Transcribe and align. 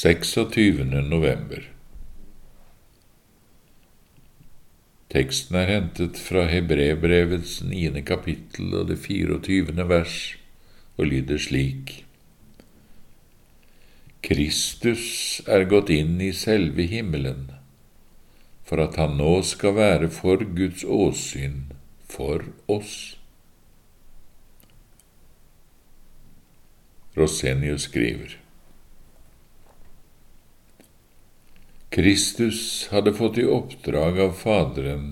26. 0.00 0.84
november. 1.10 1.66
Teksten 5.12 5.58
er 5.60 5.68
hentet 5.68 6.16
fra 6.16 6.46
Hebrebrevets 6.48 7.58
niende 7.68 8.00
kapittel 8.08 8.72
og 8.78 8.88
det 8.88 8.96
24. 9.02 9.76
vers 9.90 10.16
og 10.96 11.10
lyder 11.10 11.44
slik. 11.44 11.92
Kristus 14.24 15.04
er 15.44 15.68
gått 15.68 15.92
inn 15.92 16.16
i 16.24 16.32
selve 16.32 16.88
himmelen 16.88 17.50
for 18.64 18.80
at 18.80 18.96
han 18.96 19.20
nå 19.20 19.42
skal 19.44 19.76
være 19.82 20.08
for 20.16 20.48
Guds 20.56 20.80
åsyn 20.80 21.66
for 22.08 22.48
oss. 22.72 23.18
Rosenius 27.20 27.90
skriver. 27.92 28.40
Kristus 31.90 32.88
hadde 32.90 33.14
fått 33.14 33.38
i 33.38 33.44
oppdrag 33.44 34.20
av 34.20 34.32
Faderen 34.38 35.06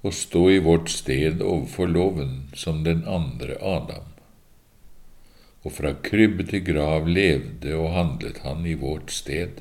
å 0.00 0.12
stå 0.16 0.46
i 0.50 0.62
vårt 0.64 0.88
sted 0.88 1.42
overfor 1.44 1.90
loven 1.92 2.30
som 2.56 2.78
den 2.86 3.02
andre 3.04 3.58
Adam, 3.60 4.06
og 5.68 5.74
fra 5.76 5.92
krybbe 6.08 6.46
til 6.48 6.64
grav 6.70 7.10
levde 7.12 7.76
og 7.76 7.92
handlet 7.98 8.40
han 8.46 8.64
i 8.64 8.78
vårt 8.80 9.12
sted. 9.12 9.60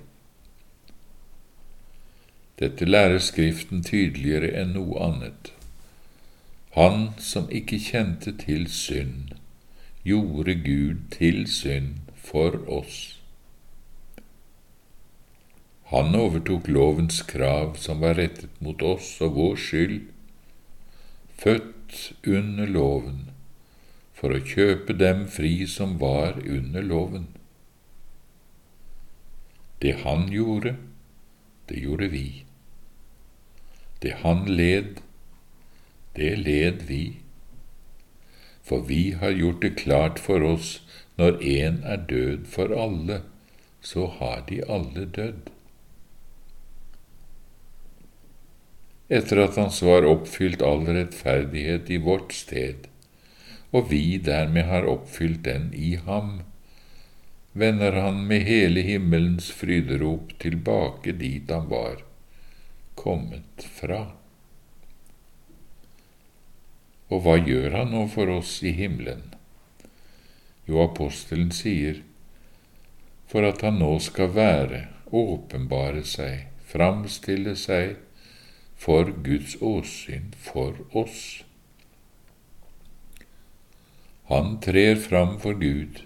Dette 2.64 2.88
lærer 2.88 3.20
Skriften 3.20 3.84
tydeligere 3.84 4.54
enn 4.64 4.74
noe 4.80 5.04
annet. 5.10 5.52
Han 6.80 7.10
som 7.20 7.52
ikke 7.52 7.84
kjente 7.84 8.32
til 8.48 8.64
synd, 8.72 9.36
gjorde 10.08 10.56
Gud 10.64 11.04
til 11.20 11.44
synd 11.52 12.16
for 12.16 12.62
oss 12.80 13.17
han 15.90 16.16
overtok 16.16 16.68
lovens 16.68 17.22
krav 17.24 17.78
som 17.80 18.02
var 18.04 18.18
rettet 18.20 18.60
mot 18.60 18.82
oss 18.84 19.14
og 19.24 19.38
vår 19.40 19.56
skyld, 19.64 20.02
født 21.40 22.02
under 22.28 22.68
loven, 22.68 23.22
for 24.18 24.36
å 24.36 24.42
kjøpe 24.44 24.98
dem 25.00 25.24
fri 25.32 25.54
som 25.70 25.96
var 26.02 26.42
under 26.44 26.84
loven. 26.84 27.30
Det 29.80 29.96
han 30.04 30.28
gjorde, 30.34 30.76
det 31.70 31.80
gjorde 31.86 32.12
vi. 32.12 32.28
Det 34.04 34.16
han 34.26 34.44
led, 34.50 35.00
det 36.18 36.36
led 36.42 36.84
vi. 36.90 37.04
For 38.68 38.84
vi 38.84 39.14
har 39.22 39.38
gjort 39.40 39.62
det 39.64 39.78
klart 39.80 40.20
for 40.20 40.44
oss 40.44 40.80
når 41.16 41.38
én 41.40 41.84
er 41.88 42.04
død 42.10 42.50
for 42.52 42.74
alle, 42.76 43.22
så 43.80 44.10
har 44.20 44.44
de 44.50 44.66
alle 44.68 45.06
dødd. 45.06 45.54
Etter 49.08 49.40
at 49.44 49.56
hans 49.56 49.82
var 49.82 50.08
oppfylt 50.08 50.62
all 50.62 50.86
rettferdighet 50.88 51.90
i 51.90 51.98
vårt 52.04 52.34
sted, 52.36 52.88
og 53.72 53.90
vi 53.92 54.18
dermed 54.24 54.68
har 54.68 54.88
oppfylt 54.88 55.44
den 55.48 55.70
i 55.74 55.96
ham, 55.96 56.42
vender 57.58 57.96
han 58.02 58.26
med 58.28 58.44
hele 58.46 58.84
himmelens 58.86 59.50
fryderop 59.52 60.36
tilbake 60.44 61.16
dit 61.18 61.50
han 61.52 61.70
var 61.72 62.04
kommet 62.98 63.64
fra. 63.80 64.02
Og 67.08 67.24
hva 67.24 67.38
gjør 67.40 67.72
han 67.78 67.94
nå 67.94 68.04
for 68.12 68.30
oss 68.34 68.58
i 68.68 68.74
himmelen? 68.76 69.24
Jo, 70.68 70.82
apostelen 70.84 71.54
sier, 71.56 72.02
for 73.32 73.48
at 73.48 73.64
han 73.64 73.80
nå 73.80 73.94
skal 74.04 74.34
være, 74.36 74.82
åpenbare 75.16 76.04
seg, 76.04 76.50
framstille 76.68 77.56
seg, 77.60 77.96
for 78.78 79.12
Guds 79.24 79.58
åsyn 79.62 80.34
for 80.38 80.76
oss. 80.92 81.44
Han 84.28 84.60
trer 84.62 84.96
fram 84.96 85.40
for 85.40 85.54
Gud, 85.54 86.02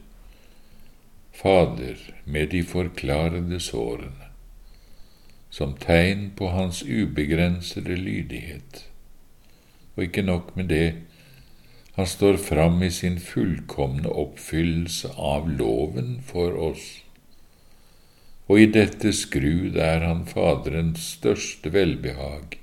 Fader, 1.31 1.97
med 2.25 2.49
de 2.49 2.63
forklarede 2.63 3.59
sårene, 3.59 4.29
som 5.49 5.73
tegn 5.73 6.31
på 6.37 6.51
hans 6.53 6.83
ubegrensede 6.83 7.95
lydighet. 7.97 8.85
Og 9.95 10.03
ikke 10.03 10.21
nok 10.21 10.55
med 10.55 10.69
det, 10.69 10.95
han 11.95 12.07
står 12.07 12.37
fram 12.37 12.83
i 12.83 12.89
sin 12.89 13.19
fullkomne 13.19 14.09
oppfyllelse 14.09 15.15
av 15.17 15.49
loven 15.49 16.19
for 16.25 16.55
oss 16.71 17.01
og 18.51 18.59
i 18.59 18.67
dette 18.67 19.13
skrud 19.15 19.77
er 19.79 20.03
han 20.03 20.25
Faderens 20.27 21.05
største 21.13 21.71
velbehag 21.71 22.57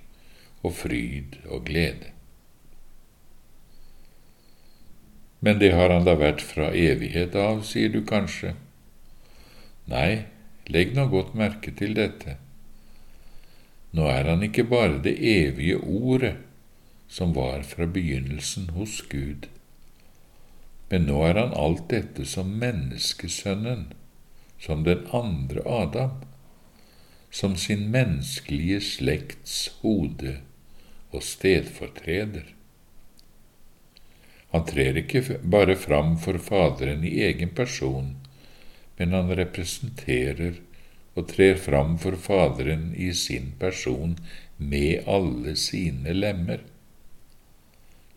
og 0.68 0.76
fryd 0.76 1.40
og 1.48 1.66
glede. 1.66 2.12
Men 5.40 5.60
det 5.62 5.72
har 5.72 5.92
han 5.94 6.06
da 6.06 6.16
vært 6.18 6.42
fra 6.42 6.72
evighet 6.74 7.36
av, 7.38 7.62
sier 7.66 7.92
du 7.94 8.02
kanskje. 8.06 8.56
Nei, 9.88 10.26
legg 10.68 10.96
nå 10.96 11.06
godt 11.12 11.36
merke 11.38 11.72
til 11.78 11.94
dette. 11.96 12.36
Nå 13.94 14.08
er 14.10 14.28
han 14.28 14.42
ikke 14.44 14.66
bare 14.68 14.98
det 15.04 15.14
evige 15.16 15.78
Ordet 15.78 16.36
som 17.08 17.32
var 17.32 17.62
fra 17.64 17.86
begynnelsen 17.88 18.68
hos 18.76 18.98
Gud, 19.08 19.46
men 20.90 21.06
nå 21.08 21.22
er 21.24 21.38
han 21.40 21.54
alt 21.56 21.86
dette 21.88 22.26
som 22.28 22.50
menneskesønnen, 22.60 23.86
som 24.60 24.84
den 24.84 25.06
andre 25.16 25.64
Adam, 25.64 26.18
som 27.30 27.56
sin 27.56 27.88
menneskelige 27.92 28.80
slekts 28.84 29.56
hode 29.80 30.38
og 31.12 31.24
stedfortreder. 31.24 32.54
Han 34.52 34.64
trer 34.64 34.96
ikke 35.02 35.22
bare 35.44 35.76
fram 35.76 36.16
for 36.20 36.40
Faderen 36.40 37.04
i 37.04 37.18
egen 37.26 37.52
person, 37.56 38.14
men 38.96 39.12
han 39.12 39.32
representerer 39.36 40.60
og 41.18 41.28
trer 41.32 41.58
fram 41.60 41.96
for 42.00 42.16
Faderen 42.16 42.90
i 42.96 43.10
sin 43.12 43.52
person 43.60 44.16
med 44.56 45.04
alle 45.06 45.56
sine 45.56 46.14
lemmer. 46.16 46.62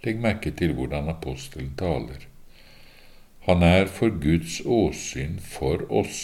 Legg 0.06 0.22
merke 0.22 0.54
til 0.58 0.74
hvordan 0.78 1.12
apostelen 1.12 1.74
taler. 1.78 2.28
Han 3.46 3.64
er 3.66 3.88
for 3.90 4.14
Guds 4.22 4.62
åsyn 4.66 5.40
for 5.42 5.84
oss. 5.90 6.22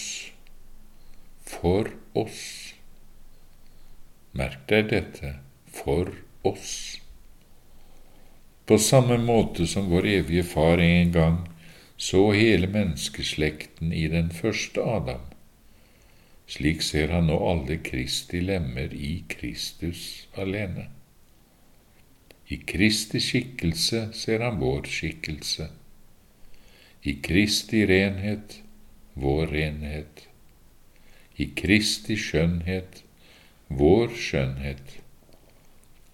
For 1.47 1.91
oss. 2.17 2.73
Merk 4.37 4.63
deg 4.69 4.89
dette 4.93 5.33
for 5.73 6.13
oss. 6.41 7.01
På 8.65 8.77
samme 8.77 9.17
måte 9.17 9.67
som 9.67 9.89
vår 9.89 10.07
evige 10.07 10.43
Far 10.43 10.77
en 10.77 11.11
gang 11.11 11.37
så 11.97 12.31
hele 12.31 12.67
menneskeslekten 12.67 13.93
i 13.93 14.07
den 14.07 14.29
første 14.29 14.83
Adam, 14.83 15.23
slik 16.47 16.83
ser 16.85 17.13
han 17.15 17.27
nå 17.31 17.37
alle 17.49 17.79
Kristi 17.83 18.41
lemmer 18.43 18.93
i 18.93 19.23
Kristus 19.29 20.27
alene. 20.35 20.89
I 22.47 22.61
Kristi 22.63 23.19
skikkelse 23.19 24.07
ser 24.15 24.45
han 24.45 24.59
vår 24.59 24.87
skikkelse. 24.87 25.67
I 27.03 27.17
Kristi 27.23 27.83
renhet 27.87 28.61
vår 29.13 29.47
renhet. 29.47 30.27
I 31.35 31.49
Kristi 31.55 32.15
skjønnhet 32.19 33.03
vår 33.67 34.13
skjønnhet 34.15 34.97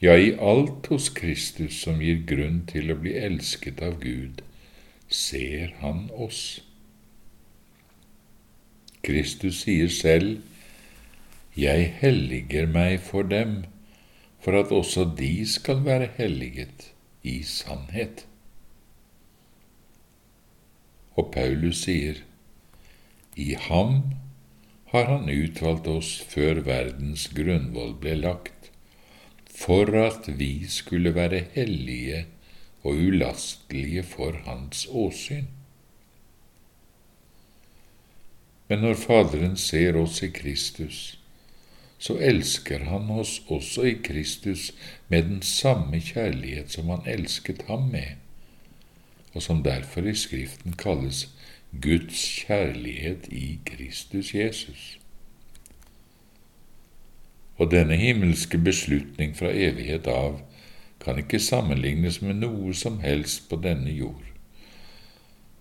ja, 0.03 0.17
i 0.19 0.33
alt 0.35 0.89
hos 0.91 1.07
Kristus 1.15 1.77
som 1.85 2.01
gir 2.03 2.25
grunn 2.27 2.63
til 2.67 2.91
å 2.91 2.99
bli 2.99 3.13
elsket 3.15 3.79
av 3.85 4.01
Gud, 4.01 4.41
ser 5.07 5.71
han 5.79 6.09
oss. 6.11 6.59
Kristus 9.03 9.63
sier 9.63 9.91
selv, 9.91 10.41
Jeg 11.55 11.91
helliger 11.99 12.65
meg 12.65 12.97
for 13.05 13.23
dem, 13.29 13.65
for 14.41 14.57
at 14.57 14.71
også 14.73 15.05
de 15.19 15.45
skal 15.45 15.83
være 15.85 16.07
helliget 16.17 16.87
i 17.21 17.35
sannhet. 17.45 18.25
Og 21.13 21.29
Paulus 21.35 21.83
sier, 21.85 22.23
I 23.37 23.53
ham 23.69 24.01
har 24.89 25.05
han 25.11 25.29
utvalgt 25.29 25.87
oss 25.93 26.15
før 26.33 26.63
verdens 26.65 27.27
grunnvoll 27.37 27.93
ble 28.01 28.17
lagt 28.23 28.52
for 29.55 30.05
at 30.05 30.39
vi 30.39 30.67
skulle 30.67 31.15
være 31.15 31.43
hellige 31.53 32.25
og 32.83 32.91
ulastelige 32.91 34.03
for 34.03 34.31
Hans 34.45 34.87
åsyn. 34.91 35.45
Men 38.67 38.79
når 38.79 38.93
Faderen 38.93 39.57
ser 39.57 39.97
oss 39.99 40.23
i 40.23 40.29
Kristus, 40.33 41.19
så 41.97 42.17
elsker 42.19 42.83
Han 42.89 43.09
oss 43.09 43.41
også 43.47 43.83
i 43.87 43.93
Kristus 44.03 44.71
med 45.07 45.23
den 45.23 45.41
samme 45.41 45.99
kjærlighet 45.99 46.71
som 46.71 46.89
Han 46.89 47.07
elsket 47.07 47.61
ham 47.67 47.87
med, 47.91 48.17
og 49.33 49.41
som 49.41 49.63
derfor 49.63 50.01
i 50.01 50.15
Skriften 50.15 50.73
kalles 50.73 51.27
Guds 51.81 52.25
kjærlighet 52.45 53.27
i 53.31 53.59
Kristus 53.65 54.33
Jesus. 54.35 54.99
Og 57.57 57.71
denne 57.71 57.95
himmelske 57.99 58.57
beslutning 58.57 59.35
fra 59.37 59.51
evighet 59.53 60.07
av 60.09 60.39
kan 61.03 61.19
ikke 61.19 61.41
sammenlignes 61.41 62.21
med 62.23 62.39
noe 62.41 62.73
som 62.77 63.01
helst 63.03 63.49
på 63.49 63.59
denne 63.61 63.91
jord. 63.91 64.23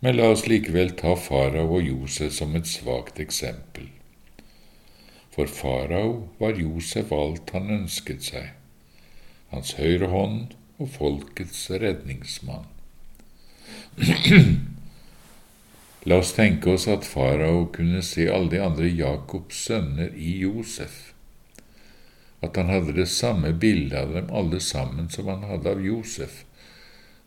Men 0.01 0.17
la 0.17 0.31
oss 0.35 0.47
likevel 0.51 0.95
ta 0.99 1.15
farao 1.19 1.77
og 1.77 1.85
Josef 1.87 2.33
som 2.35 2.57
et 2.59 2.67
svakt 2.67 3.21
eksempel. 3.23 3.87
For 5.33 5.47
farao 5.47 6.29
var 6.41 6.59
Josef 6.59 7.13
alt 7.15 7.53
han 7.55 7.71
ønsket 7.71 8.27
seg, 8.27 8.51
hans 9.53 9.77
høyre 9.79 10.11
hånd 10.13 10.57
og 10.83 10.91
folkets 10.97 11.71
redningsmann. 11.71 12.69
La 16.09 16.19
oss 16.19 16.33
tenke 16.35 16.73
oss 16.75 16.89
at 16.91 17.07
farao 17.07 17.69
kunne 17.75 18.03
se 18.03 18.27
alle 18.27 18.51
de 18.57 18.61
andre 18.65 18.89
Jakobs 18.91 19.61
sønner 19.69 20.11
i 20.19 20.35
Josef 20.43 21.13
at 22.43 22.57
han 22.57 22.71
hadde 22.73 22.93
det 22.93 23.07
samme 23.07 23.53
bildet 23.53 23.99
av 23.99 24.15
dem 24.15 24.31
alle 24.31 24.61
sammen 24.61 25.09
som 25.11 25.29
han 25.31 25.45
hadde 25.47 25.71
av 25.71 25.85
Josef. 25.85 26.45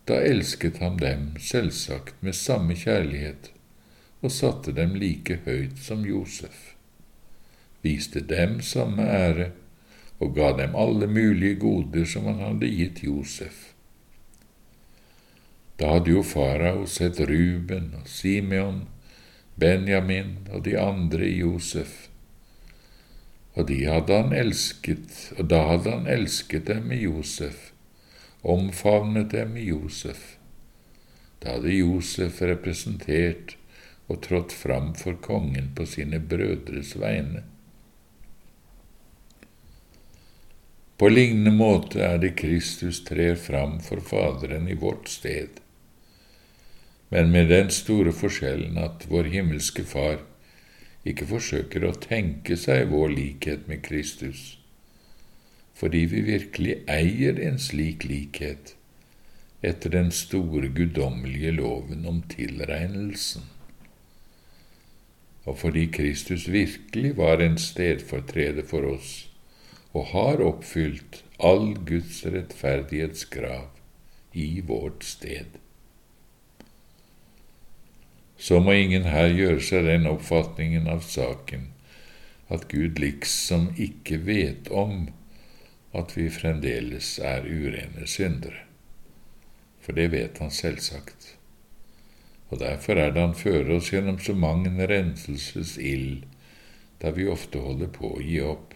Da 0.06 0.20
elsket 0.22 0.78
han 0.84 0.98
dem 0.98 1.30
selvsagt 1.42 2.22
med 2.22 2.36
samme 2.36 2.76
kjærlighet 2.78 3.52
og 4.22 4.32
satte 4.32 4.74
dem 4.76 4.96
like 5.00 5.40
høyt 5.46 5.80
som 5.82 6.04
Josef, 6.06 6.76
viste 7.86 8.22
dem 8.26 8.60
samme 8.62 9.06
ære 9.06 9.52
og 10.20 10.36
ga 10.36 10.52
dem 10.58 10.76
alle 10.76 11.08
mulige 11.08 11.60
goder 11.62 12.06
som 12.10 12.28
han 12.30 12.42
hadde 12.44 12.70
gitt 12.72 13.04
Josef. 13.04 13.72
Da 15.80 15.96
hadde 15.96 16.12
jo 16.12 16.24
farao 16.24 16.86
sett 16.88 17.20
Ruben 17.20 17.92
og 18.00 18.08
Simeon, 18.08 18.86
Benjamin 19.60 20.38
og 20.52 20.64
de 20.68 20.78
andre 20.80 21.28
i 21.28 21.40
Josef, 21.42 22.08
og 23.56 23.68
de 23.70 23.78
hadde 23.88 24.16
han 24.20 24.34
elsket, 24.36 25.32
og 25.40 25.48
da 25.52 25.62
hadde 25.70 25.94
han 25.94 26.10
elsket 26.12 26.68
dem 26.68 26.92
i 26.92 27.02
Josef, 27.06 27.72
omfavnet 28.44 29.32
dem 29.32 29.56
i 29.58 29.70
Josef. 29.70 30.36
Da 31.40 31.56
hadde 31.56 31.72
Josef 31.78 32.42
representert 32.44 33.56
og 34.12 34.22
trådt 34.28 34.54
fram 34.54 34.92
for 35.00 35.18
kongen 35.24 35.72
på 35.76 35.88
sine 35.90 36.20
brødres 36.20 36.94
vegne. 37.00 37.46
På 41.00 41.10
lignende 41.12 41.52
måte 41.52 42.00
er 42.04 42.20
det 42.22 42.36
Kristus 42.40 43.02
trer 43.08 43.36
fram 43.40 43.80
for 43.84 44.04
Faderen 44.04 44.68
i 44.72 44.78
vårt 44.80 45.10
sted, 45.12 45.60
men 47.10 47.32
med 47.32 47.52
den 47.52 47.72
store 47.72 48.14
forskjellen 48.16 48.78
at 48.80 49.08
vår 49.12 49.32
himmelske 49.32 49.84
Far 49.88 50.22
ikke 51.06 51.28
forsøker 51.30 51.86
å 51.86 51.96
tenke 52.02 52.58
seg 52.58 52.90
vår 52.90 53.12
likhet 53.14 53.68
med 53.70 53.84
Kristus, 53.86 54.58
fordi 55.76 56.06
vi 56.10 56.24
virkelig 56.26 56.80
eier 56.90 57.40
en 57.46 57.60
slik 57.62 58.08
likhet 58.10 58.74
etter 59.66 59.94
den 59.94 60.12
store 60.14 60.70
guddommelige 60.74 61.54
loven 61.58 62.06
om 62.10 62.24
tilregnelsen, 62.32 63.46
og 65.46 65.60
fordi 65.62 65.86
Kristus 65.94 66.48
virkelig 66.50 67.14
var 67.20 67.44
en 67.44 67.58
stedfortreder 67.62 68.66
for 68.66 68.88
oss 68.96 69.12
og 69.96 70.10
har 70.12 70.42
oppfylt 70.44 71.22
all 71.40 71.76
Guds 71.88 72.24
rettferdighetskrav 72.26 73.70
i 74.34 74.50
vårt 74.66 75.06
sted 75.08 75.60
så 78.38 78.60
må 78.60 78.76
ingen 78.76 79.08
her 79.08 79.30
gjøre 79.32 79.62
seg 79.64 79.88
den 79.88 80.08
oppfatningen 80.10 80.90
av 80.92 81.06
saken 81.08 81.70
at 82.48 82.68
Gud 82.70 83.00
liksom 83.02 83.72
ikke 83.82 84.20
vet 84.28 84.70
om 84.70 85.08
at 85.96 86.14
vi 86.18 86.28
fremdeles 86.30 87.16
er 87.24 87.48
urene 87.48 88.06
syndere, 88.10 88.66
for 89.82 89.98
det 89.98 90.12
vet 90.14 90.42
han 90.44 90.54
selvsagt. 90.54 91.32
Og 92.52 92.60
derfor 92.62 93.00
er 93.02 93.16
det 93.16 93.24
han 93.24 93.38
fører 93.38 93.72
oss 93.78 93.90
gjennom 93.94 94.20
så 94.22 94.36
mang 94.38 94.66
en 94.68 94.84
renselsesild, 94.88 96.26
der 97.02 97.16
vi 97.16 97.28
ofte 97.32 97.64
holder 97.64 97.90
på 97.92 98.14
å 98.18 98.22
gi 98.22 98.40
opp. 98.46 98.76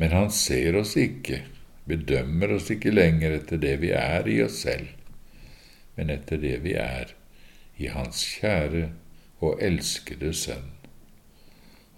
Men 0.00 0.12
han 0.16 0.32
ser 0.34 0.76
oss 0.80 0.96
ikke, 0.98 1.44
bedømmer 1.86 2.56
oss 2.56 2.72
ikke 2.74 2.94
lenger 2.94 3.38
etter 3.38 3.60
det 3.62 3.76
vi 3.84 3.92
er 3.94 4.26
i 4.28 4.40
oss 4.42 4.62
selv, 4.64 4.90
men 5.94 6.10
etter 6.10 6.40
det 6.42 6.58
vi 6.64 6.74
er 6.80 7.12
i 7.76 7.88
Hans 7.92 8.22
kjære 8.38 8.90
og 9.42 9.62
elskede 9.62 10.32
Sønn. 10.36 10.70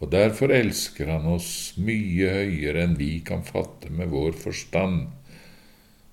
Og 0.03 0.11
derfor 0.12 0.53
elsker 0.53 1.11
Han 1.12 1.26
oss 1.37 1.75
mye 1.81 2.31
høyere 2.31 2.85
enn 2.85 2.97
vi 2.99 3.19
kan 3.26 3.44
fatte 3.47 3.91
med 3.91 4.12
vår 4.12 4.37
forstand, 4.37 5.06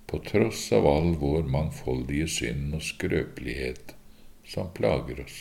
på 0.07 0.19
tross 0.27 0.65
av 0.75 0.85
all 0.87 1.13
vår 1.19 1.47
mangfoldige 1.47 2.27
synd 2.27 2.75
og 2.75 2.83
skrøpelighet 2.83 3.93
som 4.47 4.67
plager 4.75 5.21
oss. 5.23 5.37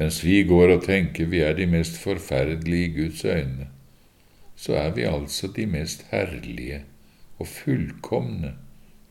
Mens 0.00 0.22
vi 0.24 0.38
går 0.48 0.72
og 0.78 0.86
tenker 0.86 1.28
vi 1.28 1.42
er 1.44 1.52
de 1.58 1.68
mest 1.68 2.00
forferdelige 2.00 2.88
i 2.88 2.94
Guds 2.96 3.24
øyne, 3.28 3.68
så 4.56 4.78
er 4.80 4.96
vi 4.96 5.04
altså 5.08 5.52
de 5.52 5.66
mest 5.68 6.06
herlige 6.10 6.82
og 7.38 7.46
fullkomne 7.52 8.54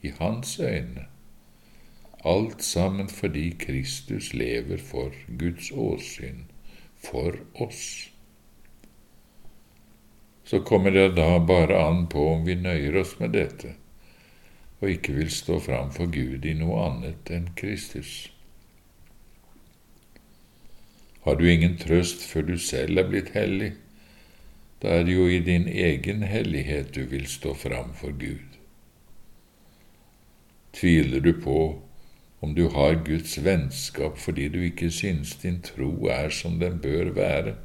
i 0.01 0.13
Hans 0.17 0.57
øyne 0.59 1.10
alt 2.23 2.61
sammen 2.61 3.09
fordi 3.09 3.51
Kristus 3.59 4.33
lever 4.33 4.77
for 4.77 5.11
Guds 5.27 5.71
åsyn, 5.71 6.45
for 6.97 7.35
oss. 7.53 8.09
Så 10.43 10.59
kommer 10.59 10.91
det 10.91 11.15
da 11.15 11.39
bare 11.39 11.79
an 11.81 12.07
på 12.07 12.27
om 12.33 12.45
vi 12.45 12.55
nøyer 12.55 12.97
oss 13.01 13.15
med 13.19 13.33
dette, 13.33 13.73
og 14.79 14.89
ikke 14.89 15.15
vil 15.17 15.31
stå 15.31 15.59
fram 15.59 15.89
for 15.95 16.11
Gud 16.13 16.45
i 16.45 16.53
noe 16.57 16.85
annet 16.85 17.33
enn 17.33 17.49
Kristus. 17.57 18.29
Har 21.21 21.37
du 21.37 21.45
ingen 21.49 21.77
trøst 21.77 22.25
før 22.25 22.49
du 22.49 22.57
selv 22.57 22.97
er 22.97 23.09
blitt 23.09 23.33
hellig? 23.37 23.73
Da 24.81 24.97
er 24.97 25.05
det 25.05 25.13
jo 25.13 25.27
i 25.29 25.39
din 25.45 25.67
egen 25.69 26.23
hellighet 26.25 26.95
du 26.95 27.05
vil 27.05 27.27
stå 27.29 27.53
fram 27.53 27.93
for 27.93 28.13
Gud. 28.17 28.57
Tviler 30.73 31.21
du 31.21 31.33
på 31.41 31.57
om 32.41 32.55
du 32.55 32.67
har 32.73 33.03
Guds 33.05 33.37
vennskap 33.45 34.17
fordi 34.17 34.47
du 34.49 34.61
ikke 34.65 34.89
synes 34.91 35.35
din 35.43 35.61
tro 35.61 36.07
er 36.09 36.29
som 36.29 36.59
den 36.59 36.79
bør 36.81 37.13
være. 37.13 37.55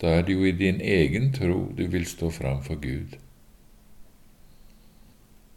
Da 0.00 0.18
er 0.18 0.22
det 0.22 0.34
jo 0.36 0.44
i 0.44 0.52
din 0.52 0.80
egen 0.80 1.32
tro 1.32 1.72
du 1.78 1.86
vil 1.86 2.06
stå 2.06 2.30
fram 2.30 2.62
for 2.64 2.74
Gud. 2.74 3.16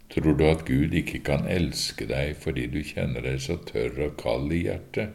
Tror 0.10 0.34
du 0.34 0.46
at 0.48 0.66
Gud 0.66 0.96
ikke 0.96 1.20
kan 1.20 1.46
elske 1.48 2.08
deg 2.08 2.38
fordi 2.40 2.66
du 2.72 2.80
kjenner 2.84 3.22
deg 3.28 3.42
så 3.44 3.60
tørr 3.68 4.00
og 4.08 4.16
kald 4.18 4.56
i 4.56 4.64
hjertet? 4.64 5.12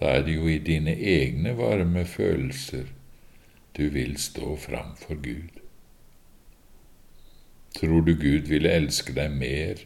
Da 0.00 0.16
er 0.16 0.24
det 0.26 0.34
jo 0.34 0.48
i 0.48 0.58
dine 0.58 0.96
egne 0.96 1.52
varme 1.58 2.06
følelser 2.08 2.88
du 3.76 3.88
vil 3.92 4.16
stå 4.16 4.56
fram 4.56 4.96
for 4.96 5.20
Gud. 5.20 5.60
Tror 7.76 8.00
du 8.00 8.14
Gud 8.16 8.48
ville 8.48 8.72
elske 8.72 9.14
deg 9.16 9.36
mer 9.36 9.84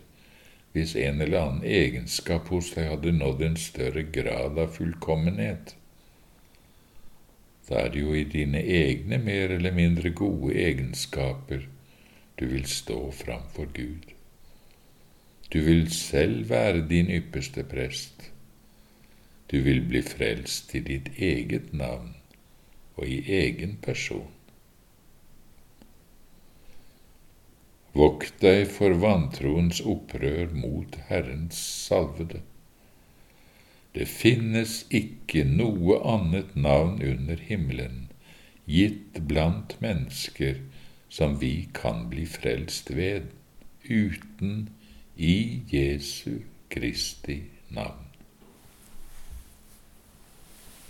hvis 0.77 0.93
en 1.01 1.23
eller 1.25 1.41
annen 1.41 1.63
egenskap 1.65 2.51
hos 2.53 2.75
deg 2.75 2.91
hadde 2.91 3.15
nådd 3.17 3.43
en 3.47 3.55
større 3.57 4.03
grad 4.13 4.59
av 4.61 4.75
fullkommenhet. 4.77 5.73
Da 7.69 7.87
er 7.87 7.95
det 7.95 8.03
jo 8.03 8.13
i 8.13 8.27
dine 8.29 8.61
egne 8.61 9.17
mer 9.19 9.57
eller 9.57 9.73
mindre 9.73 10.13
gode 10.13 10.53
egenskaper 10.53 11.65
du 12.37 12.45
vil 12.51 12.69
stå 12.69 12.99
framfor 13.17 13.73
Gud. 13.73 14.13
Du 15.49 15.63
vil 15.65 15.89
selv 15.91 16.51
være 16.51 16.85
din 16.91 17.09
ypperste 17.09 17.65
prest. 17.65 18.29
Du 19.49 19.63
vil 19.65 19.81
bli 19.89 20.03
frelst 20.05 20.75
i 20.77 20.85
ditt 20.85 21.09
eget 21.17 21.73
navn 21.73 22.13
og 23.01 23.09
i 23.09 23.23
egen 23.41 23.79
person. 23.83 24.36
Vokt 27.97 28.43
deg 28.43 28.67
for 28.69 28.93
vantroens 29.01 29.79
opprør 29.81 30.51
mot 30.53 30.99
Herrens 31.09 31.57
salvede. 31.87 32.43
Det 33.97 34.05
finnes 34.11 34.83
ikke 34.93 35.47
noe 35.49 35.97
annet 36.05 36.53
navn 36.61 36.99
under 37.01 37.41
himmelen 37.41 38.03
gitt 38.69 39.23
blant 39.31 39.79
mennesker 39.81 40.59
som 41.09 41.39
vi 41.41 41.69
kan 41.73 42.09
bli 42.11 42.27
frelst 42.29 42.91
ved, 42.99 43.31
uten 43.89 44.69
i 45.17 45.63
Jesu 45.71 46.43
Kristi 46.69 47.39
navn. 47.71 48.06